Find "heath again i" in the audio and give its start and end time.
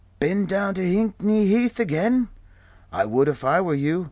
1.47-3.05